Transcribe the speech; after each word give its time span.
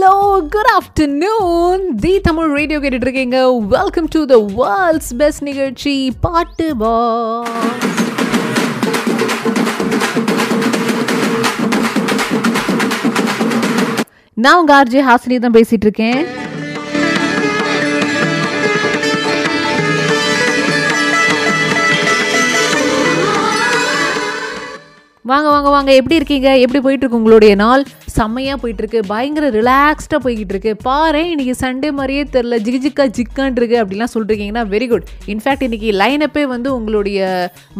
Hello 0.00 0.16
good 0.52 0.68
afternoon 0.72 1.82
the 2.02 2.12
Tamil 2.20 2.52
radio 2.52 2.78
கேட்டுட்டு 2.78 3.06
இருக்கீங்க 3.06 3.38
welcome 3.72 4.08
to 4.08 4.20
the 4.26 4.38
world's 4.54 5.10
best 5.18 5.42
நிகழ்ச்சி 5.42 5.94
பாட்டு 6.20 6.68
பா 6.76 6.94
நான் 14.36 14.58
உங்கள் 14.58 14.76
ஆர்ஜே 14.76 15.00
ஹாசினி 15.08 15.38
தான் 15.38 15.56
பேசிட்டு 15.56 15.86
இருக்கேன் 15.86 16.20
வாங்க 25.24 25.48
வாங்க 25.48 25.68
வாங்க. 25.70 25.90
எப்படி 25.92 26.18
இருக்கீங்க? 26.18 26.48
எப்படி 26.58 26.80
போயிட்டு 26.80 27.04
இருக்கு 27.04 27.20
உங்களுடைய 27.20 27.54
நாள்? 27.62 27.82
செம்மையாக 28.18 28.58
போயிட்டுருக்கு. 28.62 29.00
பயங்கர 29.12 29.46
ரிலாக்ஸ்டாக 29.58 30.20
போய்கிட்டு 30.24 30.54
இருக்கு 30.54 30.72
பாரு 30.86 31.22
இன்னைக்கு 31.32 31.54
சண்டே 31.64 31.90
மாதிரியே 31.98 32.22
தெரில 32.36 32.58
ஜிகிஜிக்கா 32.66 33.04
ஜிக்கான் 33.18 33.58
இருக்கு 33.60 33.76
அப்படிலாம் 33.82 34.12
சொல்லிருக்கீங்கன்னா 34.14 34.64
வெரி 34.74 34.88
குட் 34.92 35.06
இன்ஃபேக்ட் 35.32 35.64
இன்றைக்கி 35.68 35.90
லைனப்பே 36.02 36.44
வந்து 36.54 36.68
உங்களுடைய 36.78 37.20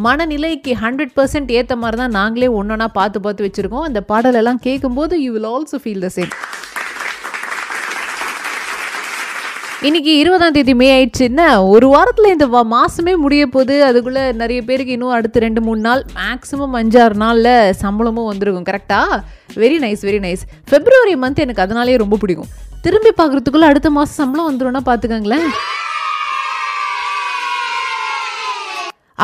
மனநிலைக்கு 0.06 0.74
ஹண்ட்ரட் 0.84 1.14
பர்சன்ட் 1.18 1.50
ஏற்ற 1.58 1.76
மாதிரி 1.82 1.98
தான் 2.02 2.16
நாங்களே 2.20 2.50
ஒன்றொன்னா 2.60 2.88
பார்த்து 2.98 3.18
பார்த்து 3.26 3.46
வச்சுருக்கோம். 3.46 3.86
அந்த 3.88 4.02
பாடலெல்லாம் 4.12 4.62
கேட்கும்போது 4.68 5.16
you 5.24 5.32
will 5.36 5.50
also 5.54 5.78
feel 5.84 6.04
the 6.06 6.10
same 6.16 6.32
இன்னைக்கு 9.86 10.12
இருபதாம் 10.18 10.54
தேதி 10.54 10.74
மே 10.74 10.86
ஆயிடுச்சுன்னா 10.94 11.44
ஒரு 11.72 11.86
வாரத்தில் 11.88 12.32
இந்த 12.32 12.46
மாசமே 12.70 13.12
முடிய 13.16 13.42
போது 13.46 13.74
அதுக்குள்ளே 13.84 14.32
நிறைய 14.32 14.62
பேருக்கு 14.62 14.92
இன்னும் 14.92 15.12
அடுத்து 15.16 15.42
ரெண்டு 15.44 15.60
மூணு 15.60 15.80
நாள் 15.80 16.02
மேக்ஸிமம் 16.14 16.74
அஞ்சாறு 16.78 17.14
நாளில் 17.22 17.74
சம்பளமும் 17.82 18.28
வந்துருக்கும் 18.30 18.66
கரெக்டா 18.68 19.00
very 19.54 19.76
nice 19.84 20.02
very 20.08 20.20
nice 20.24 20.42
February 20.70 21.14
month 21.14 21.42
எனக்கு 21.44 21.62
அதனாலேயே 21.62 21.96
ரொம்ப 21.96 22.16
பிடிக்கும். 22.16 22.48
திரும்பி 22.82 23.12
பார்க்குறதுக்குள்ளே 23.20 23.68
அடுத்த 23.72 23.90
மாதம் 23.90 24.18
சம்பளம் 24.20 24.48
வந்துடும்னா 24.48 24.82
பார்த்துக்கங்களேன் 24.88 25.46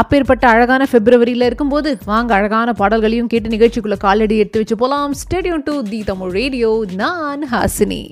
அப்பேற்பட்ட 0.02 0.46
அழகான 0.48 0.86
பிப்ரவரியில் 0.92 1.48
இருக்கும்போது 1.48 1.98
வாங்க 2.04 2.34
அழகான 2.34 2.72
பாடல்களையும் 2.72 3.32
கேட்டு 3.34 3.56
நிகழ்ச்சிக்குள்ள 3.56 3.96
காலடி 3.96 4.38
எடுத்து 4.38 4.58
வச்சு 4.58 4.76
போலாம். 4.76 5.14
Stay tuned 5.22 5.66
to 5.70 5.82
the 5.82 6.02
Tamil 6.12 6.30
radio 6.30 6.84
நான் 7.02 7.44
ஹாசினி. 7.52 8.02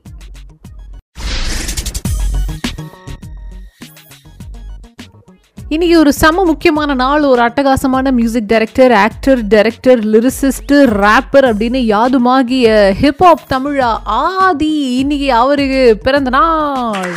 இன்னைக்கு 5.72 5.98
ஒரு 5.98 6.12
சம 6.12 6.44
முக்கியமான 6.44 6.94
நாள் 6.94 7.22
ஒரு 7.22 7.42
அட்டகாசமான 7.42 8.10
music 8.10 8.46
director 8.46 8.92
actor 8.92 9.40
director 9.46 10.00
lyricist 10.06 10.74
rapper 11.02 11.46
அப்படின்னு 11.50 11.80
யாதுமாகிய 11.92 12.66
ஹிப்ஹாப் 13.00 13.46
தமிழா 13.50 13.90
ஆதி 14.04 14.96
இன்னைக்கு 14.98 15.32
அவருக்கு 15.32 15.82
பிறந்த 16.02 16.30
நாள். 16.30 17.12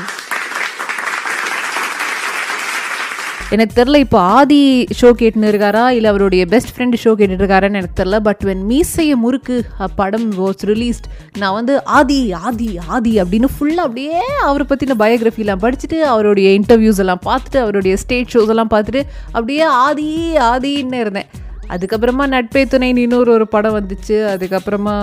எனக்கு 3.50 3.84
தெரில 3.84 3.96
இப்போ 3.96 4.20
ஆதி 4.20 4.88
ஷோ 5.02 5.10
கேட்டுன்னு 5.20 5.50
இருக்காரா 5.52 5.90
இல்லை 5.90 6.10
அவருடைய 6.10 6.46
பெஸ்ட் 6.46 6.72
ஃப்ரெண்டு 6.76 6.98
ஷோ 7.04 7.12
கேட்டுட்டு 7.18 7.44
இருக்காரான்னு 7.44 7.80
எனக்கு 7.82 8.04
தெரில 8.04 8.20
பட் 8.20 8.42
வென் 8.44 8.64
மீசைய 8.70 9.16
முறுக்கு 9.16 9.66
படம் 9.96 10.34
வாஸ் 10.34 10.64
ரிலீஸ்ட் 10.64 11.08
நான் 11.38 11.54
வந்து 11.54 11.86
ஆதி 11.86 12.34
ஆதி 12.34 12.80
ஆதி 12.88 13.22
அப்படின்னு 13.22 13.50
ஃபுல்லாக 13.54 13.88
அப்படியே 13.88 14.22
அவரை 14.44 14.66
பற்றின 14.70 14.98
பயோகிராஃபிலாம் 15.00 15.64
படிச்சுட்டு 15.66 16.00
அவருடைய 16.02 16.60
இன்டர்வியூஸ் 16.60 17.02
எல்லாம் 17.06 17.22
பார்த்துட்டு 17.26 17.58
அவருடைய 17.58 17.98
ஸ்டேஜ் 17.98 18.38
ஷோஸ் 18.38 18.54
எல்லாம் 18.56 18.74
பார்த்துட்டு 18.76 19.04
அப்படியே 19.32 19.62
ஆதி 19.62 20.32
ஆதின்னு 20.52 20.94
இருந்தேன். 20.94 21.30
அதுக்கப்புறமா 21.70 22.26
நட்பே 22.34 22.64
துணைன்னு 22.72 23.06
இன்னொரு 23.06 23.32
ஒரு 23.32 23.48
படம் 23.48 23.78
வந்துச்சு. 23.78 24.18
அதுக்கப்புறமா 24.34 24.98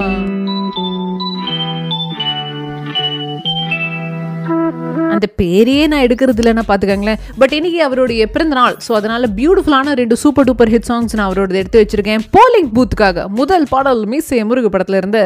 அந்த 5.16 5.28
பேரையே 5.42 5.86
நான் 5.92 6.04
எடுக்கிறது 6.06 6.42
இல்லைன்னா 6.42 6.64
பார்த்துக்கங்களேன். 6.70 7.20
பட் 7.38 7.54
இன்னைக்கு 7.58 7.82
அவருடைய 7.88 8.26
பிறந்த 8.36 8.54
நாள் 8.60 8.76
ஸோ 8.88 8.92
அதனால 9.00 9.30
பியூட்டிஃபுல்லான 9.38 9.94
ரெண்டு 10.02 10.16
சூப்பர் 10.24 10.48
டூப்பர் 10.50 10.72
ஹிட் 10.74 10.88
சாங்ஸ் 10.90 11.16
நான் 11.18 11.28
அவரோட 11.30 11.60
எடுத்து 11.62 11.82
வச்சிருக்கேன். 11.82 12.24
போலிங் 12.38 12.72
பூத்துக்காக 12.76 13.28
முதல் 13.40 13.66
பாடல் 13.74 14.04
மீசைய 14.14 14.44
முருகு 14.52 14.72
படத்துல 14.76 15.00
இருந்து 15.02 15.24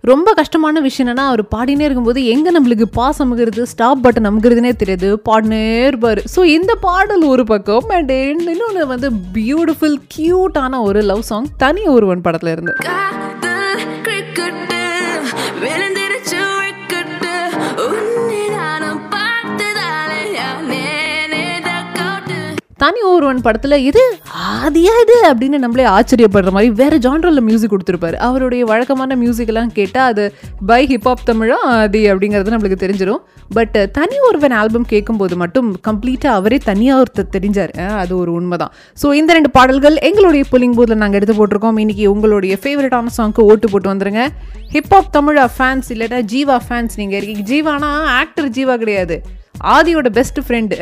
ரொம்ப 0.00 0.32
கஷ்டமான 0.32 0.80
விஷயம் 0.80 1.08
என்னன்னா 1.08 1.24
அவர் 1.30 1.42
பாடினே 1.54 1.84
இருக்கும்போது 1.86 2.20
எங்கே 2.24 2.50
நம்மளுக்கு 2.56 2.86
பாஸ் 2.98 3.22
அமுகிறது 3.22 3.62
ஸ்டாப் 3.62 4.02
பட்டன் 4.06 4.28
அமுகிறதுனே 4.30 4.72
தெரியாது. 4.76 5.08
பாடினே 5.28 5.86
இருப்பார். 5.86 6.20
ஸோ 6.36 6.44
இந்த 6.44 6.74
பாடல் 6.74 7.22
ஒரு 7.22 7.44
பக்கம் 7.44 7.88
அண்ட் 7.88 8.10
இன்னொன்று 8.10 8.86
வந்து 8.86 9.10
பியூட்டிஃபுல் 9.34 9.98
கியூட்டான 10.16 10.80
ஒரு 10.80 11.02
லவ் 11.02 11.20
சாங் 11.20 11.48
தனி 11.56 11.84
ஒருவன் 11.96 12.24
படத்துல 12.24 12.52
இருந்து. 12.52 12.74
தனி 22.98 23.10
ஒருவன் 23.16 23.42
படத்தில் 23.46 23.84
இது 23.88 24.02
ஆதியா 24.52 24.94
இது 25.02 25.16
அப்படின்னு 25.28 25.58
நம்மளே 25.64 25.84
ஆச்சரியப்படுற 25.96 26.50
மாதிரி 26.54 26.70
வேறு 26.80 26.96
ஜான்ரலில் 27.04 27.44
மியூசிக் 27.48 27.72
கொடுத்துருப்பாரு. 27.72 28.16
அவருடைய 28.28 28.62
வழக்கமான 28.70 29.16
மியூசிக்கெல்லாம் 29.20 29.70
கேட்டால் 29.76 30.08
அது 30.12 30.24
பை 30.70 30.80
ஹிப்ஹாப் 30.92 31.22
தமிழா 31.28 31.58
ஆதி 31.74 32.02
அப்படிங்கிறது 32.12 32.54
நம்மளுக்கு 32.54 32.80
தெரிஞ்சிடும் 32.84 33.22
பட் 33.58 33.76
தனி 33.98 34.16
ஒருவன் 34.28 34.56
ஆல்பம் 34.60 34.88
கேட்கும்போது 34.94 35.36
மட்டும் 35.42 35.68
கம்ப்ளீட்டாக 35.88 36.38
அவரே 36.40 36.58
தனியாக 36.70 37.02
ஒருத்தர் 37.02 37.32
தெரிஞ்சார். 37.36 37.72
அது 38.02 38.12
ஒரு 38.22 38.30
உண்மை 38.38 38.58
தான் 38.62 38.74
ஸோ 39.02 39.14
இந்த 39.20 39.32
ரெண்டு 39.38 39.52
பாடல்கள் 39.58 39.98
எங்களுடைய 40.10 40.44
புல்லிங் 40.52 40.76
போதில் 40.80 41.02
நாங்கள் 41.04 41.20
எடுத்து 41.20 41.36
போட்டிருக்கோம். 41.40 41.80
இன்னைக்கு 41.84 42.06
உங்களுடைய 42.14 42.56
ஃபேவரட்டான 42.64 43.14
சாங்க்கு 43.18 43.48
ஓட்டு 43.52 43.68
போட்டு 43.74 43.90
வந்துருங்க. 43.94 44.24
ஹிப்ஹாப் 44.76 45.14
தமிழா 45.18 45.46
ஃபேன்ஸ் 45.58 45.90
இல்லைன்னா 45.96 46.20
ஜீவா 46.34 46.58
ஃபேன்ஸ் 46.68 46.98
நீங்கள் 47.02 47.18
இருக்கீங்க. 47.20 47.46
ஜீவானா 47.52 47.92
ஆக்டர் 48.20 48.54
ஜீவா 48.58 48.76
கிடையாது. 48.84 49.18
ஆதியோட 49.60 50.08
பெஸ்ட் 50.08 50.40
ஃப்ரெண்டு 50.40 50.76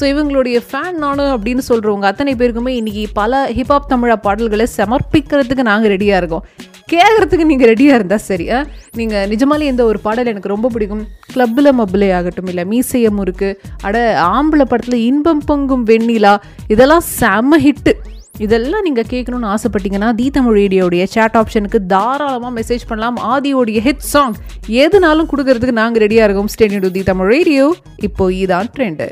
ஸோ 0.00 0.02
இவங்களுடைய 0.02 0.60
ஃபேன் 0.70 0.98
நானும் 0.98 1.32
அப்படின்னு 1.34 1.62
சொல்கிறவங்க 1.68 2.02
அத்தனை 2.02 2.34
பேருக்குமே 2.34 2.72
இன்றைக்கி 2.80 3.06
பல 3.12 3.50
ஹிப்ஹாப் 3.50 3.90
தமிழா 3.92 4.16
பாடல்களை 4.16 4.66
சமர்ப்பிக்கிறதுக்கு 4.76 5.62
நாங்கள் 5.62 5.96
ரெடியாக 5.96 6.16
இருக்கோம். 6.16 6.44
கேட்குறதுக்கு 6.92 7.44
நீங்கள் 7.44 7.68
ரெடியாக 7.68 7.94
இருந்தால் 7.94 8.24
சரி 8.28 8.46
நீங்கள் 8.94 9.28
நிஜமாலே 9.28 9.60
இந்த 9.60 9.84
ஒரு 9.84 10.00
பாடல் 10.00 10.26
எனக்கு 10.26 10.48
ரொம்ப 10.48 10.68
பிடிக்கும். 10.68 11.04
கிளப்பில் 11.32 11.76
மப்பிளே 11.78 12.14
ஆகட்டும் 12.14 12.46
இல்லை 12.46 12.64
மீசைய 12.64 13.10
முறுக்கு 13.10 13.60
அட 13.80 13.96
ஆம்பளை 14.24 14.62
படத்தில் 14.62 15.04
இன்பம் 15.10 15.44
பொங்கும் 15.44 15.84
வெண்ணிலா 15.84 16.36
இதெல்லாம் 16.68 17.00
செம 17.00 17.58
ஹிட்டு 17.58 17.94
இதெல்லாம் 18.34 18.84
நீங்கள் 18.86 19.08
கேட்கணும்னு 19.10 19.48
ஆசைப்பட்டீங்கன்னா 19.54 20.08
தி 20.20 20.26
தமிழ் 20.36 20.56
ரேடியோடைய 20.60 21.02
சேட் 21.14 21.36
ஆப்ஷனுக்கு 21.40 21.78
தாராளமாக 21.92 22.52
மெசேஜ் 22.58 22.84
பண்ணலாம். 22.90 23.18
ஆதியோடைய 23.32 23.80
ஹிட் 23.86 24.06
சாங் 24.12 24.36
எதுனாலும் 24.84 25.28
கொடுக்கறதுக்கு 25.32 25.80
நாங்கள் 25.80 26.02
ரெடியாக 26.04 26.28
இருக்கோம். 26.28 26.52
Stay tuned 26.54 26.84
to 26.86 26.92
the 26.96 27.02
Tamil 27.10 27.30
radio. 27.36 27.66
இப்போ 28.08 28.26
இதான் 28.42 28.72
ட்ரெண்டு 28.76 29.08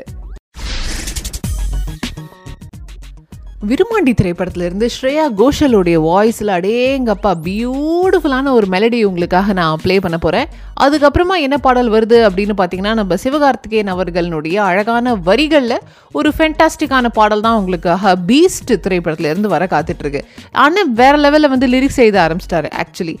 விருமாண்டி 3.69 4.11
திரைப்படத்திலிருந்து 4.19 4.85
ஸ்ரேயா 4.93 5.25
கோஷலுடைய 5.39 5.97
வாய்ஸில் 6.05 6.51
அடேங்கப்பா 6.55 7.31
பியூட்டிஃபுல்லான 7.45 8.51
ஒரு 8.57 8.67
மெலடி 8.67 8.99
உங்களுக்காக 9.03 9.53
நான் 9.53 9.81
ப்ளே 9.83 9.95
பண்ண 9.99 10.17
போகிறேன் 10.17 10.47
அதுக்கப்புறமா 10.83 11.35
என்ன 11.45 11.57
பாடல் 11.57 11.89
வருது 11.89 12.17
அப்படின்னு 12.27 12.53
பார்த்தீங்கன்னா 12.59 12.93
நம்ம 12.93 13.15
சிவகார்த்திகேயன் 13.23 13.91
அவர்களுடைய 13.93 14.57
அழகான 14.63 15.13
வரிகளில் 15.27 15.75
ஒரு 16.11 16.29
ஃபென்டாஸ்டிக்கான 16.37 17.11
பாடல் 17.17 17.41
தான் 17.41 17.57
உங்களுக்காக 17.59 18.15
பீஸ்ட் 18.29 18.73
திரைப்படத்திலேருந்து 18.85 19.51
வர 19.53 19.65
காத்துட்ருக்கு. 19.65 20.21
ஆனால் 20.63 20.89
வேறு 21.01 21.19
லெவலில் 21.25 21.49
வந்து 21.49 21.67
லிரிக்ஸ் 21.67 22.01
எழுத 22.05 22.19
ஆரம்பிச்சிட்டாரு 22.25 22.71
ஆக்சுவலி 22.83 23.15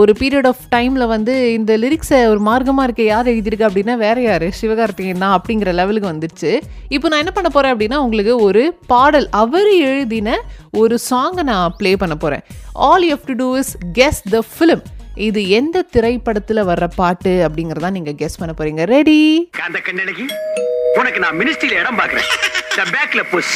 ஒரு 0.00 0.14
பீரியட் 0.20 0.50
ஆஃப் 0.52 0.64
டைமில் 0.74 1.06
வந்து 1.06 1.36
இந்த 1.52 1.78
லிரிக்ஸை 1.84 2.20
ஒரு 2.32 2.42
மார்க்கமாக 2.50 2.88
இருக்க 2.88 3.02
யார் 3.12 3.32
எழுதியிருக்கு 3.34 3.68
அப்படின்னா 3.68 3.96
வேற 4.04 4.16
யார்? 4.20 4.48
சிவகார்த்திகேயன் 4.60 5.24
தான் 5.26 5.36
அப்படிங்கிற 5.38 5.72
லெவலுக்கு 5.82 6.12
வந்துடுச்சு. 6.12 6.52
இப்போ 6.88 7.06
நான் 7.08 7.24
என்ன 7.24 7.34
பண்ண 7.38 7.48
போகிறேன் 7.48 7.74
அப்படின்னா 7.76 8.00
உங்களுக்கு 8.08 8.36
ஒரு 8.48 8.64
பாடல் 8.86 9.30
அவர் 9.44 9.72
எழுதின 9.80 10.38
ஒரு 10.70 10.98
சாங்கை 11.10 11.42
நான் 11.42 11.74
ப்ளே 11.78 11.96
பண்ண 11.96 12.16
போகிறேன் 12.16 12.44
all 12.72 13.02
you 13.02 13.16
to 13.26 13.32
do 13.34 13.56
is 13.56 13.76
guess 13.92 14.22
the 14.30 14.42
film 14.58 14.82
இது 15.14 15.48
எந்த 15.48 15.82
திரைப்படத்தில் 15.82 16.56
வர்ற 16.56 16.90
பாட்டு 16.94 17.48
அப்படிங்கிறதா 17.48 17.90
நீங்கள் 17.90 18.14
கெஸ் 18.14 18.38
பண்ண 18.38 18.54
போறீங்க. 18.58 18.84
ரெடி 18.84 19.50
அந்த 19.60 19.78
கண்ணடகி 19.78 20.26
உனக்கு 20.94 21.18
நான் 21.18 21.38
மினிஸ்ட்ரியில் 21.38 21.80
இடம் 21.80 21.98
பாக்குறேன் 21.98 22.92
பேக்கில் 22.92 23.28
புஷ் 23.30 23.54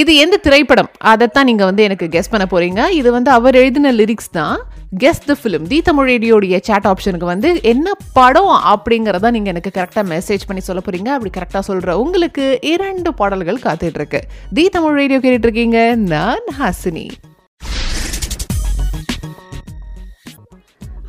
இது 0.00 0.12
எந்த 0.22 0.36
திரைப்படம்? 0.46 0.88
அதைத்தான் 1.10 1.46
நீங்கள் 1.48 1.68
வந்து 1.68 1.82
எனக்கு 1.88 2.06
கெஸ் 2.14 2.30
பண்ண 2.32 2.44
போகிறீங்க 2.52 2.80
இது 3.00 3.08
வந்து 3.16 3.30
அவர் 3.36 3.58
எழுதின 3.60 3.92
லிரிக்ஸ் 4.00 4.34
தான். 4.38 4.56
Guess 5.02 5.22
the 5.28 5.34
film 5.40 5.64
the 5.70 5.78
Tamil 5.88 6.08
ரேடியோடைய 6.10 6.58
chat 6.68 6.88
ஆப்ஷனுக்கு 6.90 7.28
வந்து 7.32 7.48
என்ன 7.72 7.94
படம் 8.18 8.52
அப்படிங்கிறத 8.72 9.30
நீங்கள் 9.36 9.52
எனக்கு 9.54 9.72
கரெக்டாக 9.78 10.04
மெசேஜ் 10.14 10.46
பண்ணி 10.48 10.64
சொல்ல 10.68 10.82
போகிறீங்க 10.86 11.12
அப்படி 11.16 11.32
கரெக்டாக 11.38 11.64
சொல்கிற 11.70 11.96
உங்களுக்கு 12.04 12.46
இரண்டு 12.72 13.12
பாடல்கள் 13.20 13.64
காத்துட்ருக்கு 13.66 14.20
தி 14.58 14.66
தமிழ் 14.76 14.98
ரேடியோ 15.00 15.20
கேட்டுட்ருக்கீங்க 15.24 15.80
நான் 16.12 16.46
ஹாசினி. 16.60 17.06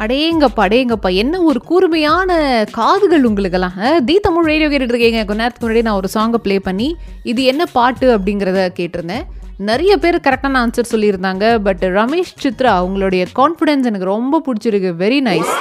அடேங்கப்பா 0.04 0.64
அடேங்கப்பா 0.66 1.10
என்ன 1.22 1.40
ஒரு 1.50 1.60
கூர்மையான 1.70 2.32
காதுகள் 2.72 3.24
உங்களுக்கெல்லாம் 3.24 3.78
தி 4.08 4.16
தமிழ் 4.26 4.50
ரேடியோ 4.50 4.68
கேட்டுட்டு 4.70 4.94
இருக்கீங்க 4.94 5.22
கொஞ்ச 5.26 5.40
நேரத்துக்கு 5.42 5.68
முன்னாடி 5.68 5.82
நான் 5.88 6.00
ஒரு 6.02 6.10
சாங்கை 6.14 6.40
ப்ளே 6.46 6.60
பண்ணி 6.68 6.90
இது 7.32 7.44
என்ன 7.52 7.64
பாட்டு 7.78 8.06
அப்படிங்கிறத 8.18 8.68
கேட்டிருந்தேன். 8.80 9.26
நிறைய 9.70 9.94
பேர் 10.04 10.18
கரெக்டான 10.28 10.60
ஆன்சர் 10.64 10.92
சொல்லியிருந்தாங்க 10.92 11.46
பட் 11.68 11.84
ரமேஷ் 12.00 12.34
சித்ரா 12.44 12.74
அவங்களுடைய 12.82 13.26
கான்ஃபிடென்ஸ் 13.40 13.90
எனக்கு 13.92 14.12
ரொம்ப 14.16 14.42
பிடிச்சிருக்கு. 14.48 14.92
வெரி 15.04 15.20
நைஸ் 15.30 15.54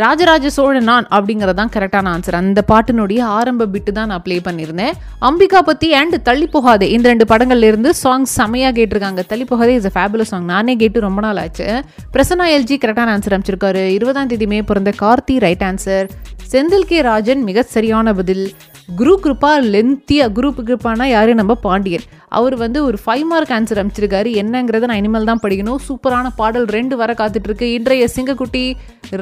ராஜராஜ 0.00 0.50
சோழன் 0.56 0.86
நான் 0.90 1.06
அப்படிங்கிறது 1.16 1.56
தான் 1.58 1.72
கரெக்டான 1.74 2.10
ஆன்சர் 2.14 2.36
அந்த 2.38 2.60
பாட்டினுடைய 2.70 3.20
ஆரம்ப 3.38 3.66
பிட்டு 3.74 3.92
தான் 3.98 4.08
நான் 4.12 4.22
ப்ளே 4.26 4.36
பண்ணியிருந்தேன். 4.46 4.94
அம்பிகா 5.28 5.60
பத்தி 5.68 5.88
அண்ட் 5.98 6.16
தள்ளி 6.28 6.46
போகாதே. 6.54 6.86
இந்த 6.96 7.08
ரெண்டு 7.12 7.26
படங்கள்ல 7.32 7.70
இருந்து 7.72 7.90
சாங் 8.02 8.26
செமையா 8.36 8.70
கேட்டிருக்காங்க. 8.78 9.22
தள்ளி 9.32 9.46
போகாதே 9.50 9.74
இஸ் 9.80 9.88
அ 9.90 9.94
fabulous 9.98 10.30
சாங் 10.32 10.48
நானே 10.54 10.76
கேட்டு 10.82 11.06
ரொம்ப 11.06 11.20
நாள் 11.26 11.40
ஆச்சு. 11.44 11.68
பிரசனா 12.16 12.46
எல்ஜி 12.56 12.78
கரெக்டான 12.84 13.14
ஆன்சர் 13.16 13.36
அமைச்சிருக்காரு 13.38 13.84
இருபதாம் 13.98 14.32
தேதி 14.32 14.46
மே 14.54 14.62
பிறந்த 14.72 14.92
Karthi 15.04 15.36
right 15.46 15.66
answer 15.70 16.08
Senthil 16.52 16.88
K 16.92 17.00
Rajan 17.10 17.42
மிக 17.50 17.62
சரியான 17.76 18.14
பதில். 18.20 18.46
குரு 18.88 19.12
கிருப்பா 19.24 19.50
லென்த்தியா 19.74 20.24
குரூப் 20.36 20.58
கிருப்பானா 20.68 21.04
யாரு? 21.04 21.34
நம்ம 21.34 21.54
பாண்டியன். 21.54 22.06
அவர் 22.38 22.56
வந்து 22.56 22.84
ஒரு 22.84 22.98
ஃபைவ் 23.04 23.24
மார்க் 23.30 23.52
ஆன்சர் 23.56 23.80
அமைச்சிருக்காரு. 23.82 24.30
என்னங்கிறத 24.42 24.88
நான் 24.90 25.00
இனிமேல் 25.02 25.24
தான் 25.24 25.42
படிக்கணும். 25.42 25.78
சூப்பரான 25.88 26.26
பாடல் 26.40 26.66
ரெண்டு 26.76 26.96
வர 26.96 27.12
காத்துட்டு 27.12 27.48
இருக்கு 27.50 27.72
இன்றைய 27.72 28.08
சிங்கக்குட்டி 28.16 28.64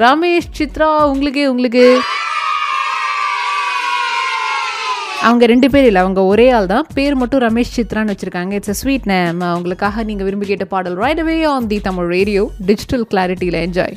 ரமேஷ் 0.05 0.51
சித்ரா 0.59 0.91
உங்களுக்கு 1.13 1.45
உங்களுக்கு. 1.51 1.85
அவங்க 5.29 5.47
ரெண்டு 5.47 5.71
பேர் 5.71 5.87
இல்லை 5.89 6.01
அவங்க 6.03 6.25
ஒரே 6.25 6.51
ஆள் 6.51 6.67
தான். 6.67 6.87
பேர் 6.95 7.15
மட்டும் 7.15 7.41
ரமேஷ் 7.41 7.75
சித்ரான்னு 7.77 8.15
வச்சுருக்காங்க. 8.15 8.53
இட்ஸ் 8.53 8.73
அ 8.75 8.79
ஸ்வீட் 8.83 9.09
நேம் 9.15 9.41
அவங்களுக்காக 9.41 10.05
நீங்கள் 10.05 10.29
விரும்பி 10.29 10.47
கேட்ட 10.47 10.65
பாடல் 10.65 10.97
right 11.05 11.21
away 11.25 11.37
on 11.55 11.67
the 11.67 11.81
Tamil 11.81 12.09
radio 12.17 12.51
digital 12.71 13.07
கிளாரிட்டியில் 13.13 13.61
enjoy 13.67 13.97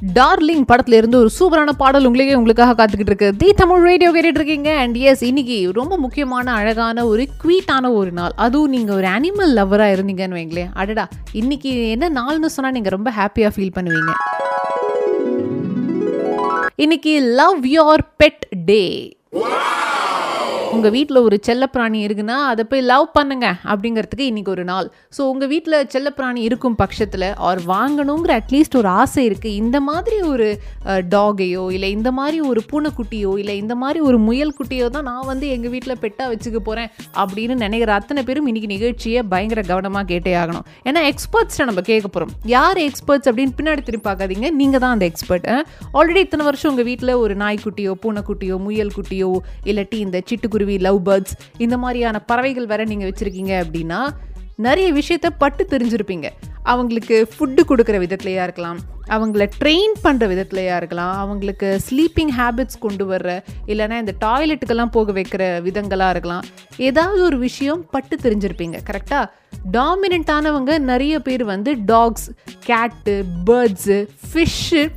darling 0.00 0.64
படத்துல 0.68 0.92
இருந்து 0.92 1.18
ஒரு 1.18 1.30
சூப்பரான 1.38 1.70
பாடல் 1.76 2.04
உங்களுக்கே 2.04 2.34
உங்களுக்காக 2.34 2.84
காத்துக்கிட்டு 2.84 3.10
இருக்கு 3.10 3.36
தி 3.36 3.52
தமிழ் 3.52 3.82
ரேடியோ 3.82 4.10
கேட்டுட்டு 4.12 4.40
இருக்கீங்க 4.40 4.76
அண்ட் 4.76 4.96
எஸ் 4.96 5.22
இன்னைக்கு 5.22 5.70
ரொம்ப 5.72 5.96
முக்கியமான 5.96 6.52
அழகான 6.52 7.06
ஒரு 7.06 7.28
குவீட்டான 7.42 7.92
ஒரு 7.94 8.12
நாள். 8.12 8.30
அதுவும் 8.36 8.70
நீங்க 8.70 8.94
ஒரு 8.94 9.06
அனிமல் 9.06 9.52
லவரா 9.58 9.88
இருந்தீங்கன்னு 9.94 10.38
வைங்களேன். 10.38 10.70
அடடா 10.74 11.08
இன்னைக்கு 11.32 11.88
என்ன 11.88 12.08
நாள்னு 12.08 12.46
சொன்னா 12.46 12.70
நீங்க 12.70 12.88
ரொம்ப 12.88 13.10
ஹாப்பியா 13.10 13.50
ஃபீல் 13.56 13.76
பண்ணுவீங்க. 13.78 14.12
இன்னைக்கு 16.76 17.20
லவ் 17.20 17.66
யோர் 17.66 18.04
பெட் 18.24 18.64
டே 18.64 19.18
உங்கள் 20.74 20.92
வீட்டில் 20.94 21.18
ஒரு 21.26 21.36
செல்லப்பிராணி 21.46 21.98
இருக்குன்னா 22.06 22.34
அதை 22.50 22.62
போய் 22.70 22.82
லவ் 22.90 23.06
பண்ணுங்க 23.16 23.46
அப்படிங்கிறதுக்கு 23.70 24.26
இன்றைக்கி 24.30 24.50
ஒரு 24.54 24.64
நாள். 24.68 24.86
ஸோ 25.16 25.22
உங்கள் 25.30 25.50
வீட்டில் 25.52 25.76
செல்லப்பிராணி 25.94 26.40
இருக்கும் 26.48 26.76
பட்சத்தில் 26.80 27.26
ஆர் 27.48 27.60
வாங்கணுங்கிற 27.72 28.32
அட்லீஸ்ட் 28.40 28.76
ஒரு 28.80 28.88
ஆசை 29.00 29.22
இருக்குது 29.28 29.54
இந்த 29.62 29.78
மாதிரி 29.88 30.18
ஒரு 30.32 30.46
டாகையோ 31.14 31.64
இல்லை 31.76 31.88
இந்த 31.96 32.10
மாதிரி 32.18 32.38
ஒரு 32.50 32.62
பூனைக்குட்டியோ 32.70 33.32
இல்லை 33.42 33.56
இந்த 33.62 33.76
மாதிரி 33.82 34.02
ஒரு 34.10 34.20
முயல் 34.28 34.54
குட்டியோ 34.58 34.86
தான் 34.96 35.06
நான் 35.10 35.26
வந்து 35.32 35.48
எங்கள் 35.56 35.72
வீட்டில் 35.74 36.00
பெட்டாக 36.04 36.28
வச்சுக்க 36.32 36.60
போகிறேன் 36.68 36.90
அப்படின்னு 37.22 37.56
நினைக்கிற 37.64 37.92
அத்தனை 38.00 38.24
பேரும் 38.28 38.48
இன்னைக்கு 38.52 38.70
நிகழ்ச்சியை 38.74 39.22
பயங்கர 39.34 39.64
கவனமாக 39.72 40.06
கேட்டே 40.12 40.34
ஆகணும். 40.42 40.64
ஏன்னா 40.88 41.02
எக்ஸ்பர்ட்ஸ்ட்டை 41.10 41.68
நம்ம 41.70 41.84
கேட்க 41.90 42.06
போகிறோம் 42.08 42.32
யார் 42.56 42.80
எக்ஸ்பர்ட்ஸ் 42.86 43.30
அப்படின்னு 43.32 43.56
பின்னாடி 43.60 43.84
திரும்பி 43.88 44.08
பார்க்காதீங்க. 44.10 44.46
நீங்கள் 44.60 44.84
தான் 44.86 44.96
அந்த 44.98 45.06
எக்ஸ்பர்ட் 45.12 45.50
ஆல்ரெடி 45.98 46.24
இத்தனை 46.28 46.46
வருஷம் 46.50 46.72
உங்கள் 46.74 46.90
வீட்டில் 46.92 47.14
ஒரு 47.24 47.36
நாய்க்குட்டியோ 47.44 47.94
பூனைக்குட்டியோ 48.06 48.58
முயல் 48.68 48.94
குட்டியோ 48.98 49.32
இல்லாட்டி 49.70 50.00
இந்த 50.06 50.18
சிட்டுக்குருவி 50.30 50.59
லவ் 50.66 51.08
பேர்ட்ஸ் 51.08 51.36
இந்த 51.58 51.76
மாதிரியான 51.76 52.18
பறவைகள் 52.18 52.66
வேற 52.66 52.84
நீங்கள் 52.84 53.12
வச்சுருக்கீங்க 53.12 53.54
அப்படின்னா 53.64 54.08
நிறைய 54.56 54.92
விஷயத்த 54.92 55.28
பட்டு 55.38 55.66
தெரிஞ்சிருப்பீங்க. 55.70 56.28
அவங்களுக்கு 56.62 57.28
ஃபுட்டு 57.34 57.62
கொடுக்குற 57.68 57.98
விதத்துலையாக 57.98 58.42
இருக்கலாம் 58.42 58.78
அவங்கள 59.08 59.48
ட்ரெயின் 59.60 59.94
பண்ணுற 60.02 60.24
விதத்துலையாக 60.28 60.76
இருக்கலாம் 60.76 61.18
அவங்களுக்கு 61.18 61.80
ஸ்லீப்பிங் 61.86 62.32
ஹேபிட்ஸ் 62.38 62.78
கொண்டு 62.78 63.04
வர்ற 63.12 63.40
இல்லைன்னா 63.66 63.96
இந்த 63.98 64.14
டாய்லெட்டுக்கெல்லாம் 64.20 64.92
போக 64.96 65.12
வைக்கிற 65.12 65.62
விதங்களாக 65.62 66.10
இருக்கலாம். 66.10 66.44
ஏதாவது 66.76 67.24
ஒரு 67.24 67.38
விஷயம் 67.38 67.86
பட்டு 67.90 68.16
தெரிஞ்சிருப்பீங்க 68.22 68.78
கரெக்டாக 68.90 69.26
டாமினண்ட்டானவங்க 69.72 70.78
நிறைய 70.78 71.20
பேர் 71.20 71.44
வந்து 71.44 71.84
டாக்ஸ் 71.84 72.30
கேட்டு 72.58 73.24
பேர்ட்ஸு 73.44 74.08
ஃபிஷ்ஷு 74.32 74.90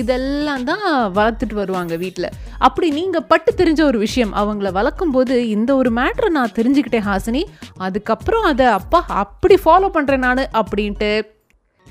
இதெல்லாம் 0.00 0.66
தான் 0.70 0.84
வளர்த்துட்டு 1.18 1.60
வருவாங்க 1.60 1.94
வீட்டில் 2.04 2.28
அப்படி 2.66 2.88
நீங்கள் 2.98 3.28
பட்டு 3.30 3.52
தெரிஞ்ச 3.60 3.80
ஒரு 3.90 4.00
விஷயம் 4.06 4.34
அவங்கள 4.40 4.70
வளர்க்கும் 4.80 5.14
போது 5.16 5.36
இந்த 5.56 5.70
ஒரு 5.82 5.92
மேட்ரை 6.00 6.30
நான் 6.40 6.56
தெரிஞ்சுக்கிட்டேன் 6.58 7.08
ஹாசினி. 7.10 7.44
அதுக்கப்புறம் 7.86 8.44
அதை 8.50 8.66
அப்பா 8.80 9.00
அப்படி 9.22 9.58
ஃபாலோ 9.64 9.90
பண்ணுறேன் 9.96 10.24
நான் 10.26 10.44
அப்படின்ட்டு. 10.60 11.10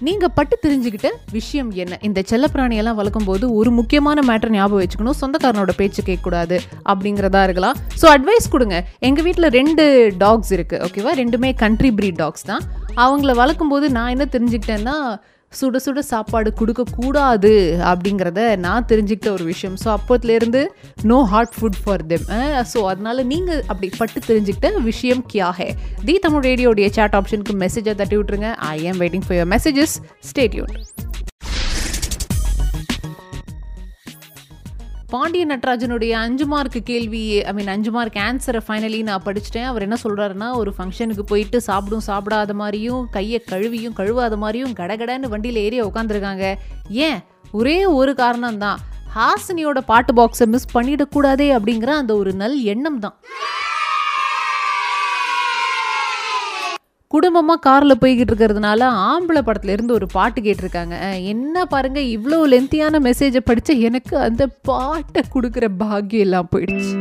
நீங்கள் 0.06 0.34
பட்டு 0.38 0.56
தெரிஞ்சுக்கிட்ட 0.64 1.10
விஷயம் 1.36 1.70
என்ன? 1.82 1.98
இந்த 2.08 2.20
செல்லப்பிராணியெல்லாம் 2.32 2.98
வளர்க்கும் 3.00 3.28
போது 3.30 3.46
ஒரு 3.60 3.70
முக்கியமான 3.78 4.24
மேட்டர் 4.30 4.54
ஞாபகம் 4.56 4.82
வச்சுக்கணும். 4.82 5.18
சொந்தக்காரனோட 5.22 5.74
பேச்சு 5.82 6.02
கேட்கக்கூடாது 6.08 6.58
அப்படிங்கிறதா 6.92 7.44
இருக்கலாம். 7.48 7.78
ஸோ 8.02 8.08
அட்வைஸ் 8.16 8.52
கொடுங்க. 8.56 8.78
எங்கள் 9.10 9.26
வீட்டில் 9.28 9.50
ரெண்டு 9.60 9.86
டாக்ஸ் 10.24 10.52
இருக்குது 10.58 10.82
ஓகேவா 10.88 11.14
ரெண்டுமே 11.22 11.52
கண்ட்ரி 11.64 11.92
ப்ரீட் 12.00 12.20
டாக்ஸ் 12.24 12.46
தான். 12.52 12.66
அவங்கள 13.06 13.32
வளர்க்கும் 13.42 13.72
போது 13.76 13.86
நான் 13.98 14.14
என்ன 14.16 14.28
தெரிஞ்சுக்கிட்டேன்னா 14.36 14.98
சுட 15.60 15.80
சுட 15.86 16.00
சாப்பாடு 16.12 16.50
கொடுக்கக்கூடாது 16.60 17.52
அப்படிங்கிறத 17.92 18.42
நான் 18.66 18.88
தெரிஞ்சுக்கிட்ட 18.92 19.30
ஒரு 19.38 19.46
விஷயம். 19.52 19.78
So 19.84 19.88
அப்போத்துலேருந்து 19.98 20.62
no 21.12 21.20
hot 21.34 21.54
food 21.58 21.80
for 21.84 22.06
them 22.12 22.28
so 22.74 22.82
அதனால 22.94 23.24
நீங்கள் 23.34 23.64
அப்படி 23.72 23.90
பட்டு 24.00 24.22
தெரிஞ்சுக்கிட்ட 24.30 24.84
விஷயம் 24.92 25.24
கியா 25.34 25.50
தி 26.10 26.16
தமிழ் 26.26 26.46
ரேடியோடைய 26.50 26.90
சேட் 26.98 27.18
ஆப்ஷனுக்கு 27.22 27.56
மெசேஜை 27.66 27.96
தட்டி 28.02 28.18
விட்டுருங்க. 28.18 28.52
I 28.76 28.78
am 28.92 29.02
waiting 29.04 29.26
for 29.28 29.38
your 29.40 29.52
messages 29.56 29.96
stay tuned 30.32 30.74
Pandiya 35.10 35.46
நட்ராஜனுடைய 35.46 36.12
அஞ்சு 36.18 36.46
மார்க் 36.46 36.78
கேள்வி 36.84 37.22
ஐ 37.42 37.54
மீன் 37.54 37.68
அஞ்சு 37.68 37.92
மார்க் 37.92 38.18
ஆன்சரை 38.22 38.62
ஃபைனலி 38.66 39.04
நான் 39.04 39.24
படிச்சிட்டேன். 39.26 39.64
அவர் 39.64 39.82
என்ன 39.82 39.98
சொல்கிறாருன்னா 40.04 40.48
ஒரு 40.56 40.72
ஃபங்க்ஷனுக்கு 40.78 41.24
போயிட்டு 41.24 41.62
சாப்பிடும் 41.62 42.06
சாப்பிடாத 42.08 42.54
மாதிரியும் 42.54 43.10
கையை 43.10 43.40
கழுவியும் 43.46 43.96
கழுவாத 43.98 44.38
மாதிரியும் 44.38 44.74
கடகடன்னு 44.74 45.30
வண்டியில் 45.30 45.62
ஏறி 45.64 45.80
உட்காந்துருக்காங்க 45.82 46.46
ஏன்? 47.08 47.20
ஒரே 47.54 47.86
ஒரு 47.96 48.14
காரணம் 48.16 48.58
தான் 48.58 48.80
ஹாசினியோட 49.16 49.80
பாட்டு 49.86 50.14
பாக்ஸை 50.14 50.46
மிஸ் 50.46 50.74
பண்ணிடக்கூடாதே 50.74 51.48
அப்படிங்கிற 51.58 51.92
அந்த 51.96 52.16
ஒரு 52.16 52.34
நல் 52.34 52.58
எண்ணம் 52.66 53.00
தான் 53.00 53.16
குடும்பமாக 57.16 57.64
காரில் 57.66 58.00
போய்கிட்டு 58.02 58.32
இருக்கிறதுனால 58.32 58.88
ஆம்பளை 59.10 59.42
படத்துலேருந்து 59.48 59.98
ஒரு 59.98 60.08
பாட்டு 60.16 60.40
கேட்டிருக்காங்க. 60.48 60.96
என்ன 61.34 61.66
பாருங்க 61.74 62.00
இவ்வளோ 62.16 62.40
லென்த்தியான 62.54 63.00
மெசேஜை 63.08 63.42
படித்த 63.50 63.74
எனக்கு 63.90 64.16
அந்த 64.28 64.46
பாட்டை 64.70 65.24
கொடுக்குற 65.36 65.68
பாக்கியம் 65.84 66.26
எல்லாம் 66.28 66.50
போயிடுச்சு. 66.54 66.96